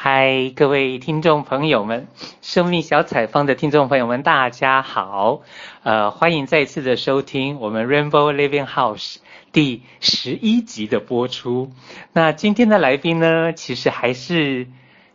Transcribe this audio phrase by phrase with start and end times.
[0.00, 2.06] 嗨，各位听众朋友们，
[2.40, 5.40] 生命小采访的听众朋友们，大家好，
[5.82, 9.16] 呃，欢迎再次的收听我们 Rainbow Living House
[9.50, 11.72] 第十一集的播出。
[12.12, 14.68] 那今天的来宾呢，其实还是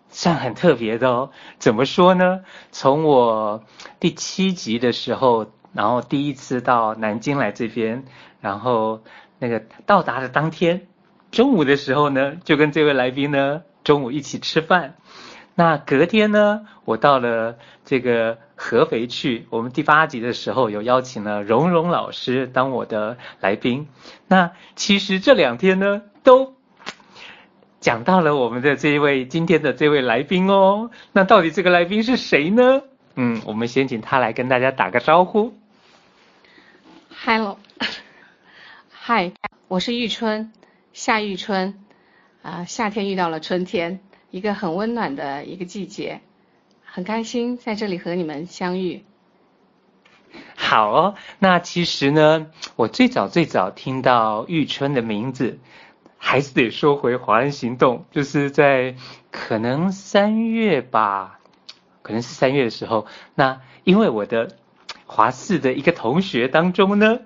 [0.10, 1.30] 算很特别的哦。
[1.60, 2.42] 怎么说呢？
[2.74, 3.64] 从我
[4.02, 8.04] 第七集的时候，然后第一次到南京来这边，
[8.42, 9.02] 然后
[9.40, 10.88] 那个到达的当天
[11.32, 13.62] 中午的时候呢，就跟这位来宾呢。
[13.84, 14.96] 中午一起吃饭，
[15.56, 19.46] 那隔天呢，我到了这个合肥去。
[19.50, 23.88] 我们第八集的时候有邀请了蓉蓉老师当我的来宾。
[24.28, 26.56] 那其实这两天呢，都
[27.82, 30.90] 讲到了我们的这一位今天的这位来宾哦。
[31.12, 32.82] 那到底这个来宾是谁呢？
[33.16, 35.54] 嗯，我们先请他来跟大家打个招呼。
[37.26, 37.60] Hello，
[38.90, 39.34] 嗨，
[39.68, 40.52] 我是玉春，
[40.94, 41.83] 夏玉春。
[42.44, 46.20] 啊，夏天遇到了春天，一个很温暖的一个季节，
[46.84, 49.06] 很开心在这里和你们相遇。
[50.54, 55.58] 好哦，那其实呢，我最早最早听到玉春的名字，
[56.18, 58.96] 还是得说回华人行动，就是在
[59.32, 61.40] 可能三月吧，
[62.02, 64.58] 可能是三月的时候，那因为我的
[65.06, 67.20] 华四的一个同学当中呢，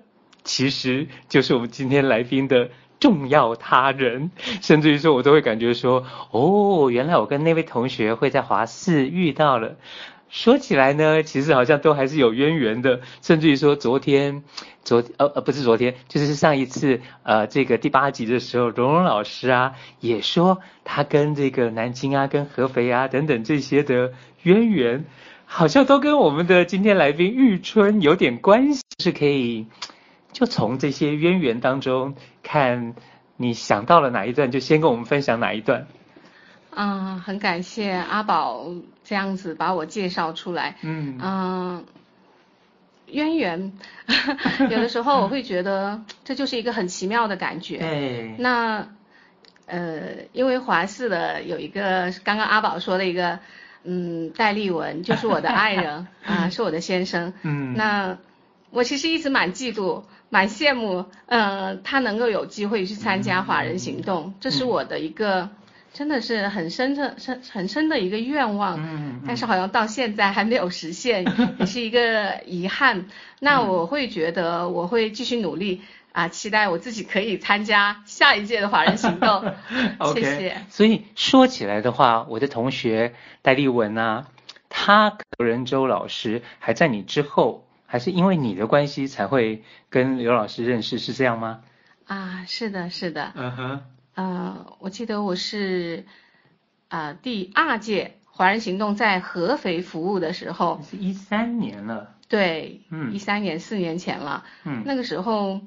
[0.44, 2.70] 其实就是我们今天来宾的。
[3.00, 4.32] 重要他人，
[4.62, 9.76] 甚至于说，我都会感觉说，哦，原来我跟那位同学会在华四遇到了。
[10.30, 13.00] 说起来呢，其实好像都还是有渊源的。
[13.22, 14.44] 甚至于说，昨天，
[14.84, 24.12] 昨呃呃不是昨天，就是上一次呃这个第八集的时候，蓉蓉老师啊也说他跟这个南京啊、跟合肥啊等等这些的
[24.44, 25.06] 渊源，
[25.46, 29.68] 好像都跟我们的今天来宾玉春有点关系，是可以。
[30.34, 32.16] 就从这些渊源当中
[32.48, 32.96] 看，
[33.36, 35.86] 你想到了哪一段，就先跟我们分享哪一段。
[36.72, 38.68] 嗯，很感谢阿宝
[39.04, 40.76] 这样子把我介绍出来。
[40.82, 41.86] 嗯嗯，
[43.08, 43.74] 渊源，
[44.70, 47.80] 有的时候我会觉得这就是一个很奇妙的感觉。
[47.80, 48.36] 对。
[48.38, 48.88] 那
[49.66, 53.40] 呃，因为华视的有一个刚刚阿宝说的一个，
[53.84, 57.34] 嗯，戴立文就是我的爱人 啊、呃，是我的先生。
[57.42, 57.74] 嗯。
[57.76, 58.18] 那
[58.70, 60.04] 我其实一直蛮嫉妒。
[60.30, 65.50] 蛮羡慕，嗯、呃，他能够有机会去参加华人行动，嗯、这是我的一个、嗯、
[65.94, 71.24] 真的是很深的深很深的一个愿望，嗯，嗯，但是好像到现在还没有实现，
[71.60, 73.06] 也是一个遗憾。
[73.40, 79.54] 那我会觉得我会继续努力啊，期待我自己可以参加下一届的华人行动。
[80.14, 80.66] 谢谢。
[80.68, 84.28] 所以说起来的话，我的同学戴立文啊，
[84.68, 87.64] 他何仁洲老师还在你之后。
[87.90, 91.62] 还是因为你的关系才会跟刘老师认识，是这样吗？
[92.06, 93.32] 啊，是的，是的。
[93.34, 93.82] 嗯哼。
[94.14, 96.06] 呃，我记得我是
[96.90, 102.16] 啊、呃、第二届华人行动在合肥服务的时候，是一三年了。
[102.28, 104.44] 对，嗯，一三年四年前了。
[104.66, 104.84] 嗯。
[104.86, 105.62] 那个时候，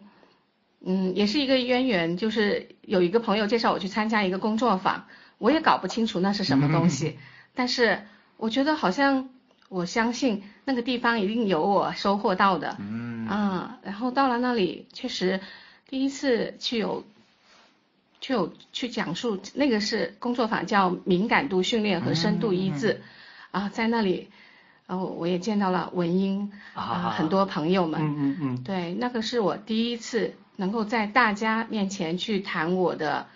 [0.84, 5.06] 嗯，也是一个渊源，就是有一个朋友介绍我去参加一个工作坊，
[5.38, 7.22] 我也搞不清楚那是什么东西，嗯、
[7.54, 8.02] 但是
[8.36, 9.30] 我觉得好像。
[9.70, 13.26] 我相信那个地方一定有我收获到的，嗯。
[13.28, 15.38] 啊，然后到了那里，确实
[15.88, 17.04] 第一次去有，
[18.20, 23.00] 去有去讲述那个是工作坊，叫敏感度训练和深度医治，
[23.52, 24.28] 嗯、啊，在那里，
[24.88, 33.28] 然后我也见到了文英啊，啊，很多朋友们，嗯嗯嗯，对，那个是我第一次能够在大家面前去谈我的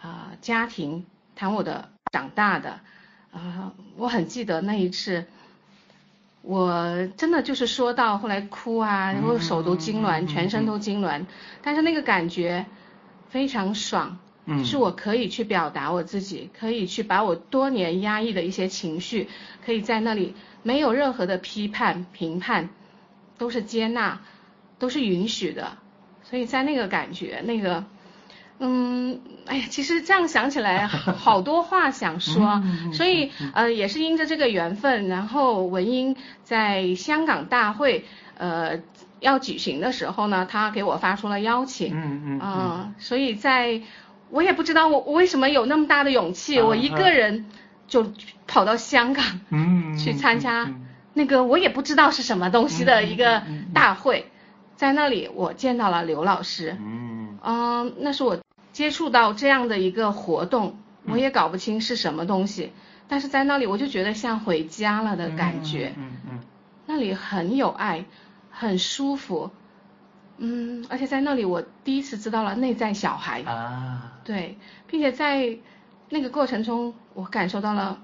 [0.00, 2.78] 啊家庭，谈我的长大的，
[3.32, 5.26] 啊，我很记得那一次。
[6.46, 11.26] 我真的就是说到后来哭啊，然后手都痉挛，全身都痉挛，
[11.60, 12.66] 但是那个感觉
[13.28, 19.28] 非常爽，嗯，是我可以去表达我自己，可以去把我多年压抑的一些情绪，
[19.64, 22.68] 可以在那里没有任何的批判评判，
[23.36, 24.20] 都是接纳，
[24.78, 25.78] 都是允许的，
[26.22, 27.84] 所以在那个感觉那个。
[28.58, 32.62] 嗯，哎呀，其实这样想起来， 好多话想说，
[32.92, 38.04] 所以呃，也是因着这个缘分，然后文英在香港大会
[38.38, 38.78] 呃
[39.20, 43.82] 要举行的时候呢，他给我发出了邀请，嗯嗯，啊，所以在
[44.30, 47.46] 我也不知道我我为什么有那么大的勇气，我一个人
[47.86, 48.12] 就
[48.46, 50.70] 跑到香港，嗯，去参加
[51.14, 53.42] 那个我也不知道是什么东西的一个
[53.74, 54.30] 大会，
[54.76, 58.38] 在那里我见到了刘老师，嗯，嗯，那是我。
[58.76, 60.76] 接触到这样的一个活动，
[61.06, 62.72] 我也搞不清是什么东西，嗯、
[63.08, 66.40] 但是在那里我就觉得像回家了的感觉，嗯嗯，嗯，嗯，
[66.84, 68.04] 那里很有爱，
[68.50, 69.50] 很舒服，
[70.36, 73.40] 嗯，而且在那里我第一次知道了内在小孩。
[73.44, 75.56] 啊，对，并且在
[76.10, 78.02] 那个过程中，我感受到了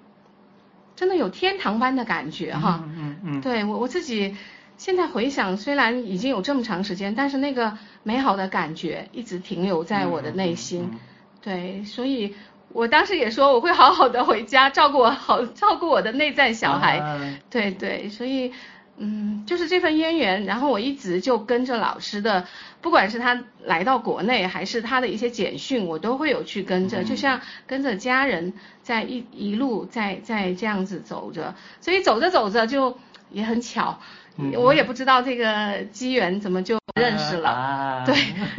[0.96, 2.82] 真的有天堂般的感觉哈。
[2.82, 3.40] 嗯嗯，嗯。
[3.42, 4.34] 对我我自己
[4.78, 10.98] 现在回想，虽然已经有这么长时间，但是那个美好的感觉一直停留在我的内心。
[11.40, 12.34] 对，所以
[12.72, 16.98] 我当时也说我会好好的回家照顾我好 照顾我的内在小孩。
[16.98, 18.52] 啊、对对，所以。
[18.98, 22.46] 嗯，就是这份渊源，然后我一直就跟着老师的，
[22.82, 28.52] 不管是他来到国内，还是他的一些简讯，我都会有去跟着，嗯、就像跟着家人
[28.82, 32.96] 在一一路在在这样子走着，所以走着走着就
[33.30, 33.98] 也很巧，
[34.36, 38.14] 嗯、我也不知道这个机缘怎么就认识了，啊、 对，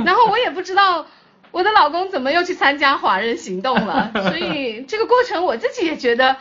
[0.05, 1.05] 然后我也不知道
[1.51, 6.37] 我的老公怎么又去参加华人行动了， 所以这个过程我自己也觉得。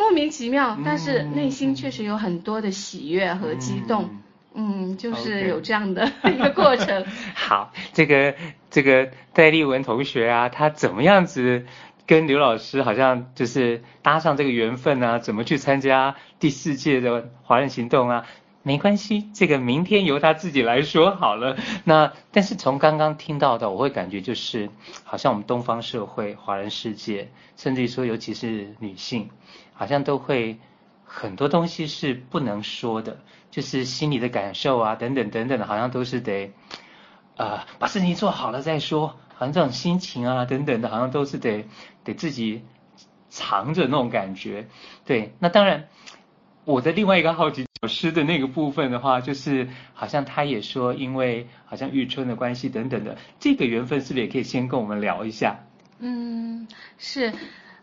[0.00, 4.08] 莫名其妙，但是内心确实有很多的喜悦和激动，
[4.54, 7.04] 嗯，嗯，就是有这样的一个过程。
[7.34, 8.36] 好，这个
[8.70, 11.66] 这个戴丽文同学啊，他怎么样子
[12.06, 15.18] 跟刘老师好像就是搭上这个缘分啊？
[15.18, 18.24] 怎么去参加第四届的华人行动啊？
[18.62, 21.56] 没关系，这个明天由他自己来说好了。
[21.84, 24.70] 那但是从刚刚听到的，我会感觉就是
[25.04, 29.30] 好像我们东方社会、华人世界，甚至于说尤其是女性。
[29.72, 30.58] 好像都会
[31.04, 36.50] 很多东西是不能说的，就是心里的感受啊，等等等等的，好像都是得，
[37.36, 39.14] 呃，把事情做好了再说。
[39.36, 41.64] 好像这种心情啊，等等的，好像都是得
[42.02, 42.64] 得自己
[43.28, 44.66] 藏着那种感觉。
[45.06, 45.86] 对，那当然，
[46.64, 55.60] 我的另外一个好奇老师的那个部分的话，就是好像他也说，因为好像玉春的关系等等的，这个缘分是不是也可以先跟我们聊一下？
[56.00, 56.66] 嗯，
[56.98, 57.32] 是。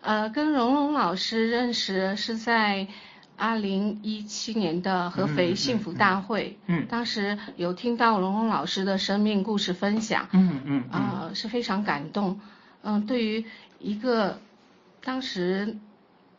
[0.01, 2.87] 呃，跟荣荣老师认识是在
[3.37, 12.39] 二零一七年的合肥幸福大会，嗯，嗯嗯当时有听到荣荣老师的生命故事分享，嗯嗯，啊、嗯呃，是非常感动，
[12.83, 13.45] 嗯、呃，对于
[13.79, 14.39] 一个
[15.03, 15.75] 当时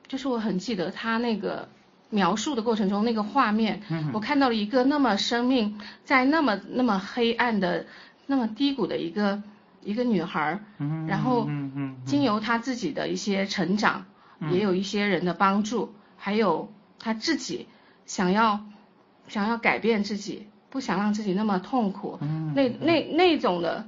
[0.06, 1.68] 就是我很记得他那个
[2.10, 7.86] 描述的过程中那个画面，嗯，我看到了一个那么生命在那么那么黑暗的
[8.26, 9.42] 那么低谷的一个。
[9.82, 10.58] 一个女孩，
[11.06, 11.48] 然后
[12.04, 14.04] 经由她自己的一些成长，
[14.50, 17.68] 也有一些人的帮助，还有她自己
[18.04, 18.64] 想要
[19.28, 22.18] 想要改变自己，不想让自己那么痛苦，
[22.56, 23.86] 那那那种的，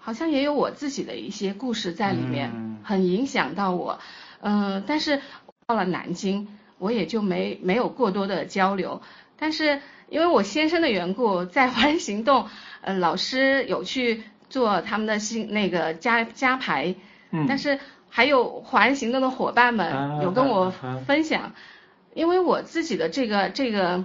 [0.00, 4.00] 好像也有我自己的一些故事在里面，很影响到我，
[4.40, 5.22] 嗯，但是
[5.68, 9.00] 到了南京，我也就没没有过多的交流，
[9.38, 12.48] 但是因为我先生的缘故，在华人行动，
[12.80, 14.22] 呃，老师有去。
[14.48, 16.94] 做他们的新那个加加排，
[17.32, 20.72] 嗯，但是还有华人行动的伙伴们有跟我
[21.04, 21.46] 分享，啊。
[21.46, 24.04] 啊啊、因为我自己的这个这个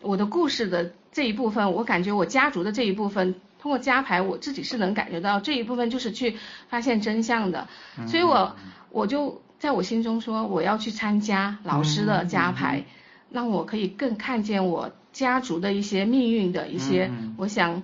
[0.00, 6.38] 我的故事的这一部分，我感觉我家族的这一部分，通过加牌我自己是能感觉到这一部分就是去
[6.70, 8.56] 发现真相的，嗯、所以我
[8.88, 12.84] 我就在我心中说我要去参加老师的家排，嗯、
[13.30, 17.82] 让我可以更看见我家族的一些命运的一些，嗯、我想。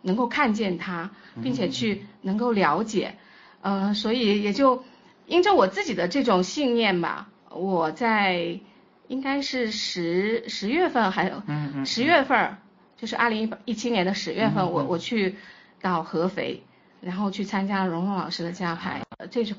[0.00, 1.10] 能够看见他，
[1.42, 3.16] 并且去能够了解，
[3.62, 4.84] 嗯、呃，所以也就
[5.26, 8.60] 因着我自己的这种信念吧，我在
[9.08, 12.56] 应该是十十月份还有，嗯十月份，
[12.96, 15.34] 就是二零一七年的十月份，我我去
[15.82, 16.62] 到合肥，
[17.00, 19.02] 然后去参加荣荣老师的家排，
[19.32, 19.58] 这种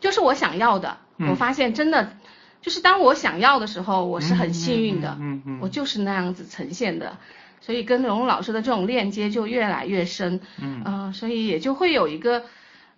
[0.00, 0.98] 就是我想要的。
[1.18, 2.16] 我发现真的，
[2.60, 7.16] 就是当我想要的时候，我是很幸运的，嗯嗯，我就是那样子呈现的。
[7.60, 12.44] 所以跟荣荣老师的这种链接就越来越深，嗯，呃，所以也就会有一个，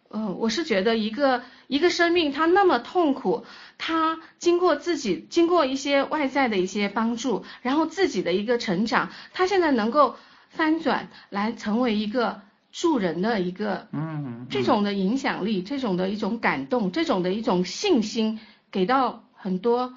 [0.08, 3.46] 呃，我是觉得一个一个生命他那么痛苦，
[3.78, 10.16] 他经过自己经过一些外在的一些帮助，然后自己的一个成长，他现在能够
[10.50, 19.94] 翻转来成为一个助人的一个，嗯，这种的影响力，这种的一种感动，这种的一种信心，给到很多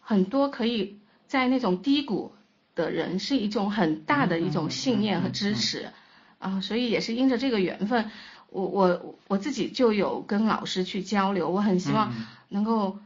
[0.00, 2.32] 很多可以在那种低谷。
[2.74, 5.90] 的人是一种很大的一种信念和支持，嗯
[6.38, 8.08] 嗯嗯、啊，所以也是因着这个缘分，
[8.50, 12.14] 我我我自己就有跟老师去交流，我很希望
[12.48, 13.00] 能够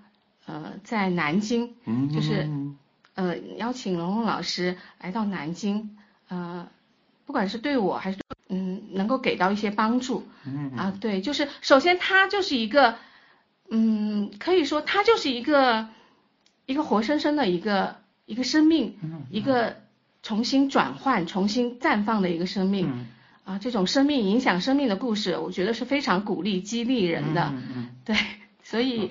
[0.45, 1.75] 呃在南京，
[2.13, 2.51] 就是
[3.15, 5.97] 呃邀请龙龙老师来到南京，
[6.29, 6.69] 呃
[7.25, 8.22] 不管是对我还是嗯
[8.95, 10.73] 能够给到一些帮助，嗯。
[10.77, 12.97] 啊对，就是首先他就是一个
[13.71, 15.89] 嗯可以说他就是一个
[16.67, 17.97] 一个活生生的一个。
[18.25, 18.95] 一个生命，
[19.31, 19.79] 一个
[20.23, 23.07] 重新转换、重新绽放的一个生命，嗯、
[23.45, 27.53] 啊，这种生命影响生命的故事，我觉得是非常鼓励、激励人的。
[27.53, 28.17] 嗯嗯、对，
[28.63, 29.11] 所以，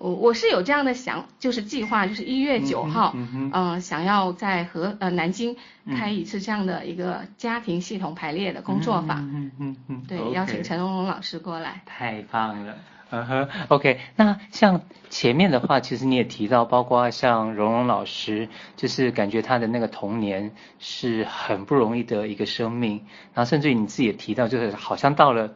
[0.00, 3.14] 我我是有这样的想，就是计划，就是一月九号，
[3.52, 5.54] 嗯，想要在和呃南京
[5.94, 9.28] 开一次这样的一个家庭系统排列的工作坊。
[9.30, 10.02] 嗯嗯嗯。
[10.08, 11.82] 对.邀请陈荣荣老师过来。
[11.84, 12.74] 太棒了。
[13.12, 13.98] 嗯哼，OK。
[14.14, 23.04] 那像前面的话，其实你也提到，包括像蓉蓉老师，就是感觉他的那个童年是很不容易的一个生命，
[23.34, 25.52] 然后甚至于你自己也提到，就是好像到了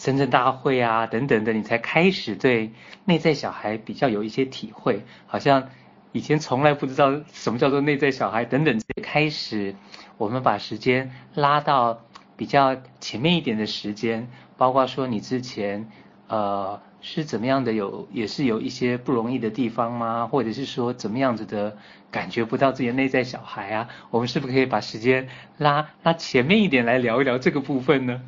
[0.00, 2.72] 深圳大会啊等等的，你才开始对
[3.04, 5.68] 内在小孩比较有一些体会，好像
[6.12, 8.80] 以前从来不知道什么叫做内在小孩等等。
[9.02, 9.74] 开始，
[10.16, 12.00] 我们把时间拉到
[12.34, 14.26] 比较前面一点的时间，
[14.56, 15.86] 包括说你之前。
[16.28, 17.72] 呃，是怎么样的？
[17.72, 20.28] 有也是有一些不容易的地方吗？
[20.28, 21.76] 或者是说怎么样子的
[22.08, 23.88] 感觉不到自己的内在小孩啊？
[24.10, 25.28] 我们是不是可以把时间
[25.58, 28.22] 拉拉前面一点来聊一聊这个部分呢？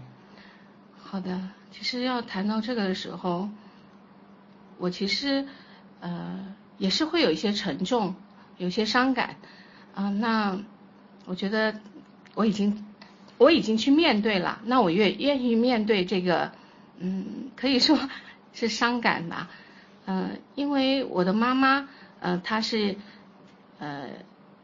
[1.00, 1.38] 好的，
[1.72, 3.48] 其实要谈到这个的时候，
[4.78, 5.48] 我其实
[6.00, 8.14] 呃也是会有一些沉重，
[8.58, 9.36] 有些伤感
[9.94, 10.58] 啊、那
[11.26, 11.80] 我觉得
[12.34, 12.84] 我已经
[13.38, 16.52] 我已经去面对了，那我愿愿意面对这个。
[17.04, 17.98] 嗯，可以说
[18.54, 19.50] 是伤感吧，
[20.06, 21.88] 嗯、因为我的妈妈，
[22.20, 22.94] 呃，她是，
[23.80, 24.08] 呃，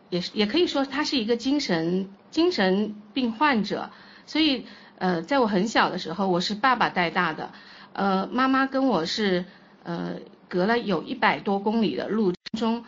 [0.08, 3.90] 也是也可以说她是一个精神精神病患者，
[4.24, 4.66] 所以，
[4.98, 7.50] 呃，在我很小的时候，我是爸爸带大的，
[7.92, 9.44] 呃，妈妈跟我是，
[9.84, 10.16] 呃，
[10.48, 12.84] 隔了有一百多公里的路中，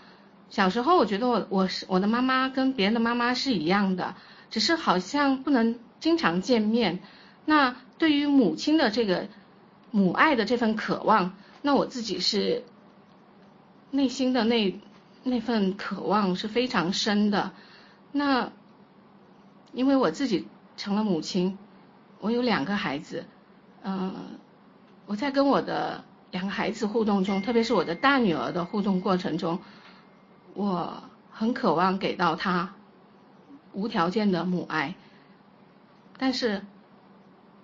[0.48, 4.16] 小时候我觉得我我是我的妈妈跟别人的妈妈是一样的，
[4.50, 6.98] 只是好像不能经常见面。
[7.44, 9.28] 那对于母亲的这个
[9.92, 12.64] 母爱的这份渴望，那我自己是
[13.92, 14.80] 内心的那
[15.22, 17.52] 那份渴望是非常深的。
[18.10, 18.50] 那
[19.72, 21.56] 因为我自己成了母亲，
[22.20, 23.24] 我有两个孩子，
[23.82, 24.38] 嗯、
[25.06, 29.58] 我在跟我的两个孩子互动中，特别是我的大女儿的互动过程中，
[30.54, 32.74] 我很渴望给到她
[33.72, 34.94] 无条件的母爱，
[36.16, 36.62] 但是。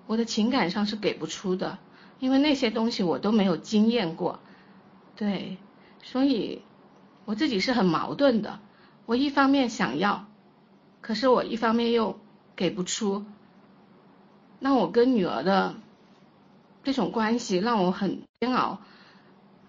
[0.09, 1.79] 我的情感上是给不出的，
[2.21, 4.39] 因为那些东西我都没有经验过，
[5.17, 5.57] 对，
[6.01, 6.63] 所以
[7.25, 8.61] 我自己是很矛盾的。
[9.05, 10.27] 我一方面想要，
[11.01, 12.21] 可是我一方面又
[12.55, 13.25] 给不出。
[14.59, 15.75] 那我跟女儿的
[16.85, 18.79] 这种关系让我很煎熬，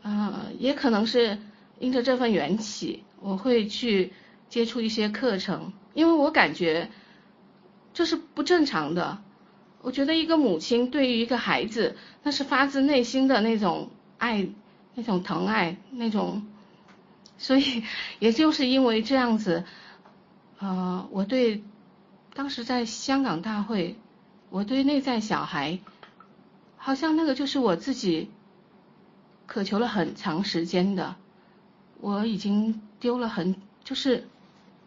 [0.02, 1.38] 呃，也可能是
[1.80, 4.14] 因着这份缘起，我会去
[4.50, 6.90] 接触一些课程，因为我感觉
[7.94, 9.20] 这是不正常的。
[9.82, 14.48] 我觉得一个母亲对于一个孩子，那是发自内心的那种爱，
[14.96, 16.46] 那种疼爱，那种，
[17.38, 17.84] 所以
[18.20, 19.64] 也就是因为这样子，
[20.60, 21.64] 呃，我对
[22.34, 23.96] 当时在香港大会，
[24.50, 25.80] 我对内在小孩，
[26.78, 28.30] 好像那个就是我自己
[29.46, 31.16] 渴求了很长时间的，
[32.00, 34.28] 我已经丢了很，就是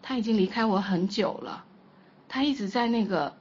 [0.02, 1.64] 他已经离开我很久了，
[2.29, 3.38] 他一直在那个。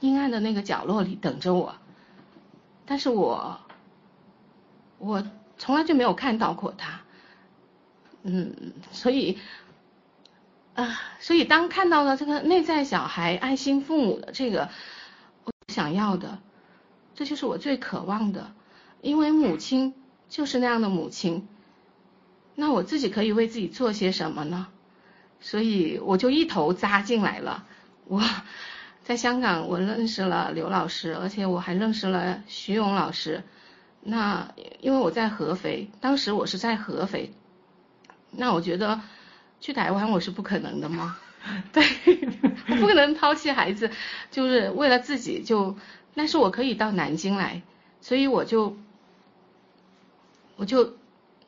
[0.00, 1.76] 阴暗的那个角落里等着我，
[2.84, 3.58] 但是我
[4.98, 7.00] 我从来就没有看到过他，
[8.22, 9.38] 嗯，所以
[10.74, 14.68] 啊、所以当看到了这个内在小孩爱心父母的这个
[15.44, 16.38] 我想要的，
[17.14, 18.52] 这就是我最渴望的，
[19.00, 19.94] 因为母亲
[20.28, 21.48] 就是那样的母亲，
[22.54, 24.68] 那我自己可以为自己做些什么呢？
[25.40, 27.64] 所以我就一头扎进来了，
[28.06, 28.22] 我。
[29.06, 33.42] 在香港，我认识了刘老师，而且我还认识了徐勇老师。
[34.00, 37.34] 那因为我在合肥，当时我是在合肥，
[38.30, 39.02] 那我觉得
[39.64, 41.16] 去台湾我是不可能的吗，
[41.72, 41.82] 对，
[42.68, 43.90] 我不可能抛弃孩子，
[44.30, 45.74] 就是为了自己就，
[46.14, 47.62] 但是我可以到南京来，
[48.02, 48.76] 所以我就，
[50.56, 50.98] 我就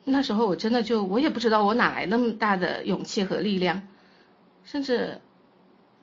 [0.03, 3.83] 那时候我真的就我也不知道我哪来那么大的勇气和力量，
[4.65, 5.21] 甚至。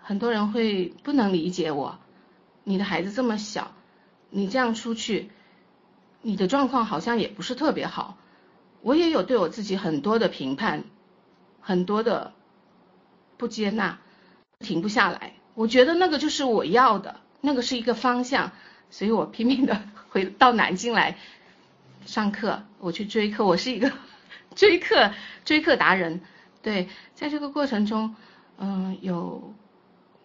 [0.07, 1.99] 很多人会不能理解我，
[2.63, 3.73] 你的孩子这么小，
[4.29, 5.31] 你这样出去，
[6.23, 8.19] 你的状况好像也不是特别好。
[8.83, 10.85] 我也有对我自己很多的评判，
[11.65, 12.33] 很多的
[13.37, 13.99] 不接纳，
[14.61, 15.33] 停不下来。
[15.55, 18.53] 我觉得那个就是我要的，那个是一个方向，
[18.91, 19.81] 所以我拼命的
[20.11, 21.17] 回到南京来
[22.07, 23.91] 上课，我去追课，我是一个
[24.55, 25.13] 追课
[25.45, 26.21] 追课达人。
[26.63, 28.15] 对，在这个过程中，
[28.59, 29.53] 嗯、有。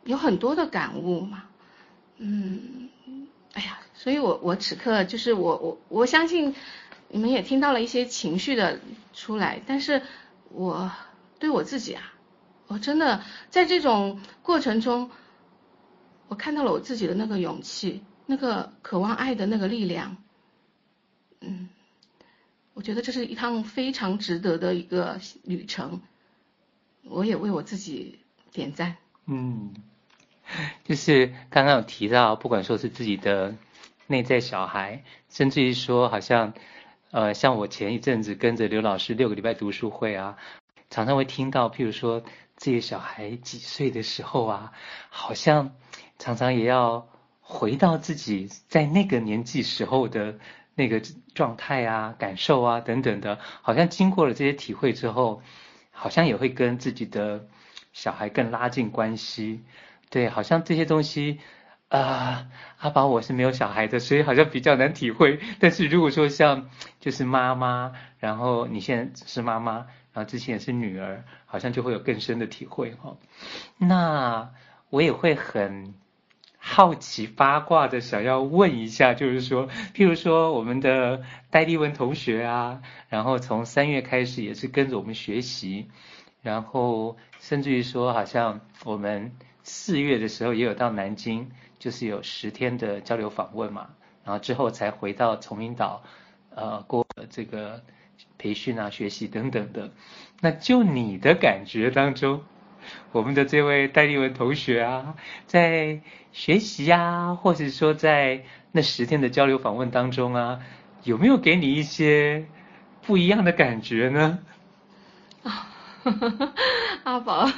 [0.05, 1.43] 有很多的感悟嘛，
[2.17, 2.89] 嗯，
[3.53, 6.55] 哎呀，所以我我此刻就是我我我相信
[7.09, 8.79] 你们也听到了一些情绪的
[9.13, 10.01] 出来，但是
[10.51, 10.89] 我
[11.39, 12.13] 对我自己啊，
[12.67, 15.09] 我真的在这种过程中，
[16.27, 20.17] 我看到了我自己的那个勇气，那个渴望爱的那个力量，
[21.41, 21.69] 嗯，
[22.73, 26.01] 我觉得这是一趟非常值得的一个旅程，
[27.03, 28.19] 我也为我自己
[28.51, 29.73] 点赞，嗯。
[30.83, 33.53] 就是刚刚有提到，不管说是自己的
[34.07, 36.53] 内在小孩，甚至于说好像，
[37.11, 40.37] 呃，像我前一阵子跟着刘老师六个礼拜读书会啊，
[40.89, 42.23] 常常会听到，譬如说
[42.57, 44.71] 这些小孩几岁的时候啊，
[45.09, 45.75] 好像
[46.17, 47.07] 常常也要
[47.41, 50.39] 回到自己在那个年纪时候的
[50.75, 51.01] 那个
[51.33, 55.41] 状态啊、感受啊等等的，好像经过了这些体会之后，
[55.91, 57.47] 好像也会跟自己的
[57.93, 59.63] 小孩更拉近关系。
[60.09, 61.39] 对，好像这些东西。
[61.89, 62.45] 啊、
[62.77, 65.39] 阿宝，我是没有小孩的，所以好像比较难体会。
[65.59, 66.69] 但是如果说像
[66.99, 73.17] 就是妈妈，然后你现在是妈妈，然后之前也是女儿，好像就会有更深的体会哈。
[73.77, 74.51] 那
[74.89, 75.93] 我也会很
[76.57, 85.89] 好奇八卦的想要问一下，就是说，譬如说我们的戴丽文同学啊，然后从三月开始也是跟着我们学习，
[86.41, 89.31] 然后甚至于说好像我们
[89.63, 91.51] 四月的时候也有到南京。
[91.79, 93.91] 就是有十天的交流访问嘛，
[94.25, 96.03] 然后之后才回到崇明岛，
[96.53, 97.81] 呃，过这个
[98.37, 99.91] 培训啊、学习等等的。
[100.41, 102.41] 那就你的感觉当中，
[103.11, 105.15] 我们的这位戴立文同学啊，
[105.47, 110.59] 在学习啊，或者说在那十天的交流访问当中啊，
[111.03, 112.45] 有没有给你一些
[113.01, 114.39] 不一样的感觉呢？
[115.43, 115.67] 啊，
[117.03, 117.49] 阿宝，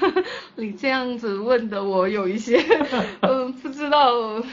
[0.56, 2.58] 你这样子问的我有一些，
[3.22, 3.54] 嗯。
[3.62, 4.44] 不知道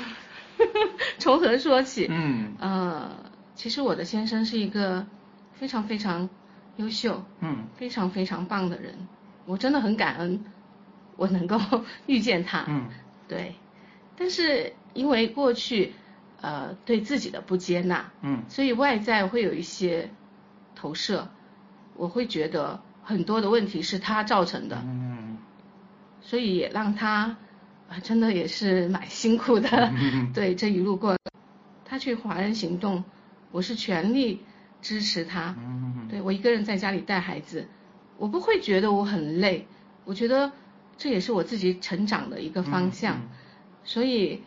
[1.19, 2.07] 从何说起。
[2.11, 3.11] 嗯，呃，
[3.55, 5.07] 其实我的先生是一个
[5.59, 6.29] 非常非常
[6.77, 8.95] 优秀，嗯，非常非常棒的人。
[9.47, 10.45] 我真的很感恩
[11.17, 11.59] 我能够
[12.07, 12.65] 遇见他。
[12.69, 12.89] 嗯，
[13.29, 13.55] 对。
[14.17, 15.93] 但是因为过去
[16.41, 20.11] 呃对自己的不接纳，嗯，所以外在会有一些
[20.75, 21.29] 投射。
[21.95, 24.81] 我会觉得很多的问题是他造成的。
[24.85, 25.39] 嗯，
[26.21, 27.37] 所以也让他。
[27.89, 31.17] 啊，真的也是蛮辛苦的， 嗯、对，这一路过，
[31.87, 33.03] 他去华人行动，
[33.51, 34.43] 我是全力
[34.81, 35.55] 支持他。
[35.59, 37.69] 嗯、对，我一个人在家里带孩子，
[38.17, 39.67] 我不会觉得我很累，
[40.05, 40.53] 我觉得
[40.97, 43.17] 这也是我自己成长的一个方向。
[43.17, 43.29] 嗯嗯、
[43.85, 44.43] 所以，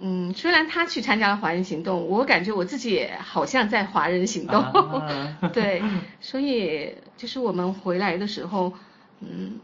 [0.00, 4.60] 嗯，虽然他去参加了华人行动，我感觉我自己也好像在华人行动。
[4.62, 5.82] 啊、 对，
[6.20, 8.72] 所以就是我们回来的时候，
[9.20, 9.60] 嗯。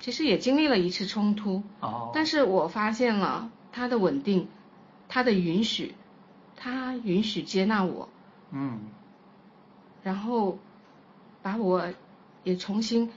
[0.00, 4.46] 其实也经历了一次冲突，哦，但是我发现了他的稳定，
[5.08, 5.96] 他的允许，
[6.56, 8.08] 他允许接纳我，
[8.50, 8.80] 嗯，
[10.02, 10.58] 然后
[11.42, 11.92] 把我
[12.44, 13.10] 也重新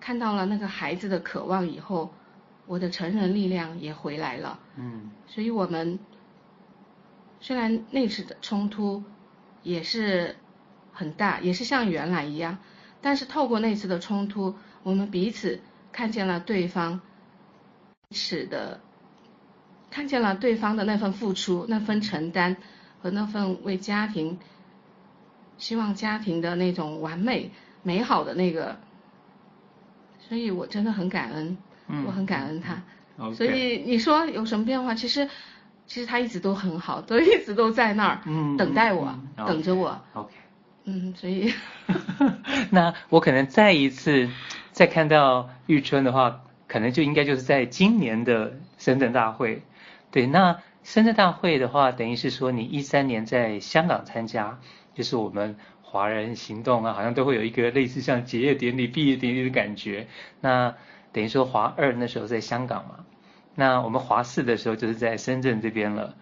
[0.00, 2.12] 看到了那个孩子的渴望以后，
[2.66, 5.98] 我的成人力量也回来了，嗯，所以我们
[7.40, 9.02] 虽然那次的冲突
[9.62, 10.36] 也是
[10.92, 12.58] 很大，也是像原来一样，
[13.00, 15.60] 但是透过那次的冲突，我们彼此。
[15.92, 17.00] 看见了对方，
[18.12, 18.78] 是的，
[19.90, 22.56] 看见了对方的那份付出、那份承担
[23.02, 24.38] 和那份为家庭，
[25.60, 27.52] 希望家庭的那种完美
[27.84, 28.76] 美好的那个，
[30.18, 32.82] 所以我真的很感恩，嗯、我很感恩他。
[33.16, 33.34] Okay.
[33.34, 34.92] 所以你说有什么变化？
[34.92, 35.28] 其实，
[35.86, 39.96] 其实他一直都很好，都一直都在那儿、嗯、等待我，嗯、等着我。
[40.14, 40.32] OK，
[40.86, 41.54] 嗯，所以
[42.72, 44.28] 那我可能再一次。
[44.72, 49.62] 再看到玉春的话，可能就应该就是在今年的深圳大会。
[50.10, 54.58] 对，那深圳大会的话，等于是说你一三年在香港参加，
[54.94, 60.08] 就是我们华人行动啊，好像都会有一个类似像结业典礼、毕业典礼的感觉。
[60.40, 60.74] 那
[61.12, 63.04] 等于说华二那时候在香港嘛，
[63.54, 66.14] 那我们华四的时候就是在深圳这边了。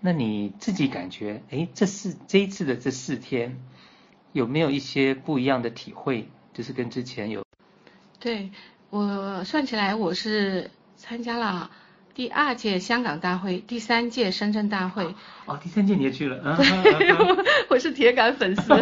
[0.00, 3.58] 那你自己感觉，哎，这四这一次的这四天，
[4.32, 6.28] 有没有一些不一样的体会？
[6.52, 7.44] 就是跟之前有。
[8.20, 8.50] 对，
[8.90, 11.70] 我算起来，我是参加了
[12.18, 15.14] 第二届香港大会，第三届深圳大会。
[15.46, 16.56] 哦，第三届你也去了？
[16.56, 17.14] 对，
[17.70, 18.74] 我是铁杆粉丝。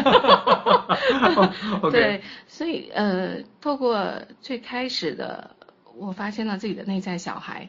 [1.92, 5.54] 对，所以呃，透过最开始的，
[5.98, 7.68] 我发现了自己的内在小孩。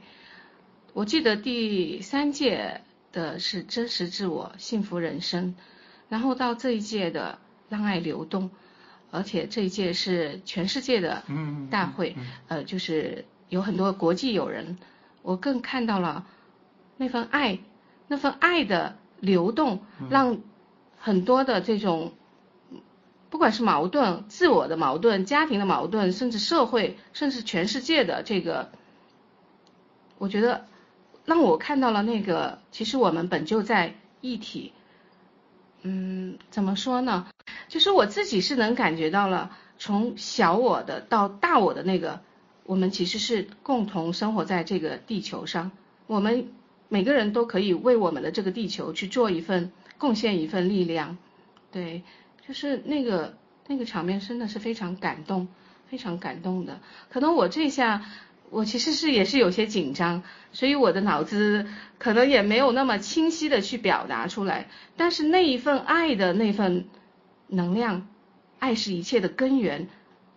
[0.93, 2.79] 我记得第三届
[3.11, 5.53] 的是真实自我、幸福人生，
[6.07, 8.49] 然后到这一届的让爱流动。
[9.11, 11.23] 而且这一届是全世界的
[11.69, 14.77] 大会，嗯嗯嗯、呃，就是有很多国际友人，
[15.27, 16.25] 我更看到了
[16.95, 17.59] 那份爱，
[18.07, 20.37] 那份爱的流动，让
[20.97, 22.13] 很多的这种，
[23.29, 28.69] 不管是矛盾、自我的矛盾、家庭的矛盾，甚至社会，甚至全世界的这个，
[30.17, 30.65] 我觉得
[31.25, 34.71] 让我看到了那个，其实我们本就在一体。
[35.81, 37.27] 嗯，怎么说呢？
[37.67, 42.21] 就是我自己是能感觉到了，从小我的到大我的那个，
[42.67, 45.71] 我们其实是共同生活在这个地球上。
[46.05, 46.49] 我们
[46.89, 51.17] 每个人都可以为我们的这个地球去做一份贡献一份力量，
[51.71, 52.03] 对，
[52.47, 53.35] 就是那个
[53.67, 55.47] 那个场面真的是非常感动，
[55.89, 56.79] 非常感动的。
[57.09, 58.05] 可能我这下
[58.49, 64.67] 我其实是也是有些紧张，所以我的脑子可能也没有那么清晰的去表达出来。
[64.95, 66.85] 但是那一份爱的那份
[67.47, 68.07] 能量，
[68.59, 69.89] 爱是一切的根源，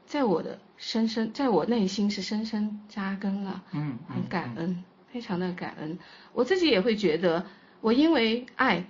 [0.06, 3.62] 在我的深深在我内心是深深扎根了。
[3.70, 4.82] 嗯，很感恩。
[5.12, 5.98] 非常的感恩，
[6.32, 7.44] 我自己也会觉得，
[7.80, 8.84] 我因为爱，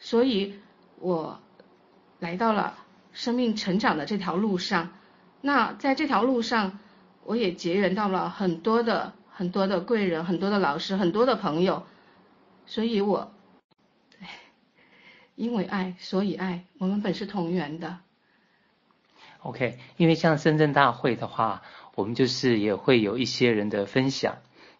[0.00, 0.58] 所以
[0.98, 1.40] 我
[2.18, 2.76] 来到了
[3.12, 4.90] 生命成长的这条路上。
[5.40, 6.80] 那在这条路上，
[7.22, 11.84] 我也结缘到了很多的很多的贵人，很多的老师，很多的朋友。
[12.66, 13.32] 所以我，
[14.10, 14.26] 对，
[15.36, 18.00] 因为爱，所以爱，我们本是同源的。
[19.42, 21.62] OK，因为像深圳大会的话，
[21.94, 24.36] 我们就是也会有一些人的分享。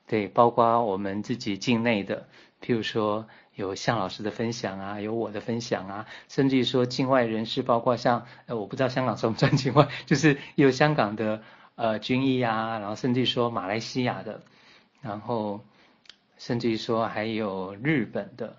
[0.07, 2.27] 对，包括我们自己境内的，
[2.61, 11.43] 譬如说有向老师的分享啊，有我的分享啊，甚至于说境外人士，包括像呃，我不知道香港算不算境外，就是有香港的
[11.77, 14.43] 呃军医啊，然后甚至于说马来西亚的，
[15.01, 15.65] 然后
[16.37, 18.57] 甚至于说还有日本的，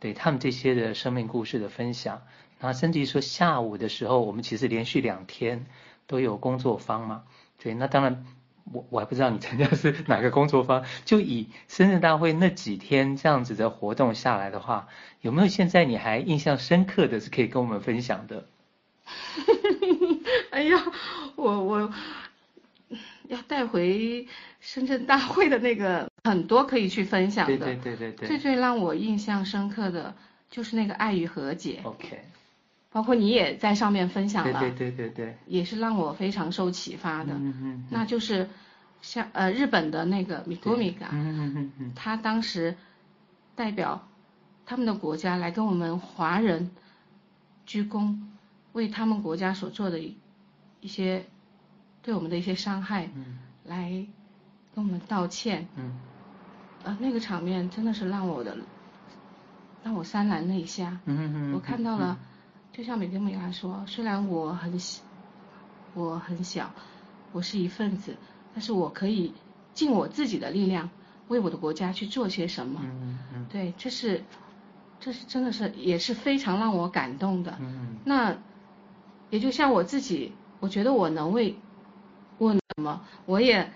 [0.00, 2.22] 对他们这些的生命故事的分享，
[2.60, 5.66] 然后甚至于说下午的时候，我们其实连续两天
[6.06, 7.24] 都有工作坊嘛，
[7.62, 8.24] 对，那当然。
[8.72, 14.88] 我我还不知道你参加是哪个工作坊，就以深圳大会那几天这样子的活动下来的话，
[15.20, 18.44] 有没有现在你还印象深刻的是可以跟我们分享的？
[20.50, 20.82] 哎呀，
[21.36, 21.92] 我我
[23.28, 24.26] 要带回
[24.58, 27.56] 深圳大会的那个很多可以去分享的。
[27.56, 28.26] 对对对对对。
[28.26, 30.12] 最最让我印象深刻的
[30.50, 31.78] 就是那个爱与和解。
[31.84, 32.20] OK。
[32.96, 37.34] 包括你也在上面分享了，对对对对对，也是让我非常受启发的。
[37.34, 38.48] 嗯嗯，那就是
[39.02, 42.74] 像呃日本的那个米国米嘎，嗯嗯嗯嗯，他当时
[43.54, 44.08] 代表
[44.64, 46.70] 他们的国家来跟我们华人
[47.66, 48.16] 鞠躬，
[48.72, 50.00] 为他们国家所做的
[50.80, 51.26] 一些
[52.00, 53.90] 对我们的一些伤害，嗯，来
[54.74, 55.68] 跟我们道歉。
[55.76, 56.00] 嗯，
[56.82, 58.56] 呃那个场面真的是让我的
[59.82, 60.98] 让我潸然泪下。
[61.04, 62.18] 嗯嗯，我看到了。
[62.76, 65.00] 就像美根美拉说，虽然我很小，
[65.94, 66.70] 我很小，
[67.32, 68.14] 我是一份子，
[68.52, 69.32] 但是我可以
[69.72, 70.90] 尽我自己的力量，
[71.28, 72.82] 为我的国家去做些什么。
[72.84, 73.46] 嗯嗯。
[73.50, 74.22] 对，这是，
[75.00, 77.56] 这是真的是也是非常让我感动的。
[77.60, 77.96] 嗯。
[78.04, 78.36] 那，
[79.30, 81.56] 也就像我自己，我觉得我能为，
[82.36, 83.72] 我什么，我也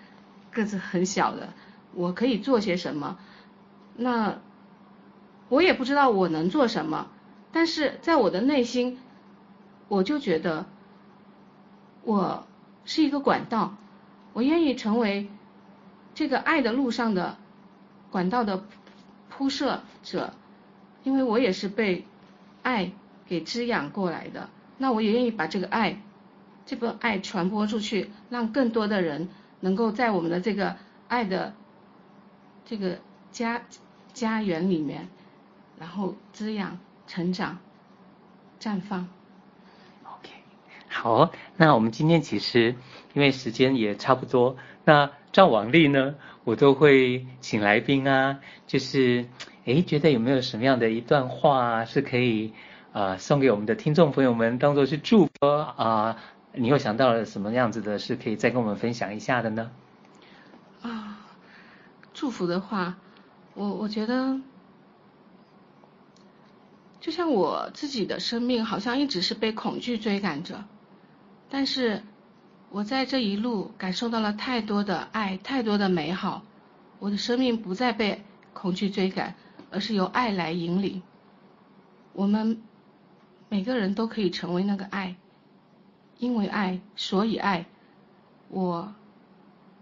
[0.50, 1.54] 个子很小的，
[1.94, 3.16] 我可以做些什么？
[3.94, 4.38] 那，
[5.48, 7.08] 我也不知道我能做什么。
[7.52, 8.98] 但是在我的内心，
[9.88, 10.66] 我就觉得
[12.04, 12.46] 我
[12.84, 13.74] 是一个管道，
[14.32, 15.28] 我愿意成为
[16.14, 17.36] 这个爱的路上的
[18.10, 18.64] 管道的
[19.28, 20.32] 铺设者，
[21.02, 22.06] 因为我也是被
[22.62, 22.92] 爱
[23.26, 24.48] 给滋养过来的。
[24.78, 26.00] 那我也愿意把这个爱，
[26.66, 29.28] 这份爱传播出去，让更多的人
[29.60, 30.76] 能够在我们的这个
[31.08, 31.52] 爱的
[32.64, 32.98] 这个
[33.32, 33.62] 家
[34.14, 35.08] 家园里面，
[35.78, 36.78] 然后滋养。
[37.10, 37.58] 成长，
[38.60, 39.08] 绽放。
[40.04, 40.30] OK，
[40.88, 42.76] 好，那我们今天其实
[43.14, 49.26] 因为时间也差不多，那照往例呢，我都会请来宾啊，就是
[49.64, 52.52] 诶，觉得有没有什么样的一段话啊，是可以
[52.92, 56.16] 啊、呃、送给我们的听众朋友们，当做是祝福啊、呃？
[56.52, 59.72] 你又想到了什么样子的，是可以再跟我们分享一下的呢？
[60.82, 61.26] 啊，
[62.14, 62.98] 祝福的话，
[63.54, 64.40] 我我觉得。
[67.00, 70.64] 就像我自己的生命，好像一直是被恐惧追赶着，
[71.48, 72.02] 但是
[72.68, 76.42] 我在这一路感受到了太多的爱，太多的美好，
[76.98, 79.34] 我的生命不再被恐惧追赶，
[79.70, 81.02] 而是由爱来引领。
[82.12, 82.62] 我们
[83.48, 85.16] 每个人都可以成为那个爱，
[86.18, 87.64] 因为爱，所以爱，
[88.48, 88.94] 我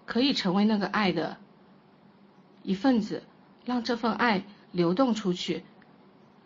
[0.07, 1.37] 可以成为那个爱的
[2.63, 3.25] 一份子，
[3.65, 5.65] 让这份爱流动出去。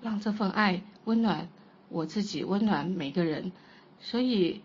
[0.02, 1.48] 让这份爱温暖
[1.88, 3.52] 我自己，温暖每个人。
[4.00, 4.60] 所以，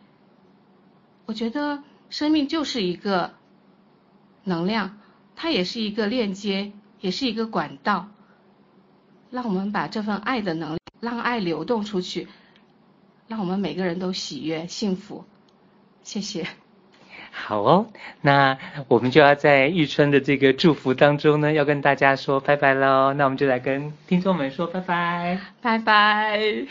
[1.26, 3.36] 我觉得生命就是一个
[4.44, 4.98] 能量，
[5.36, 8.10] 它也是一个链接，也是一个管道。
[9.30, 12.28] 让我们把这份爱的能量，让爱流动出去，
[13.28, 15.26] 让我们每个人都喜悦、幸福。
[16.02, 16.48] 谢谢。
[17.40, 17.88] 好哦，
[18.22, 23.14] 那我们就要在玉春的这个祝福当中呢，要跟大家说拜拜喽。
[23.14, 26.68] 那我们就来跟听众们说拜拜，拜拜。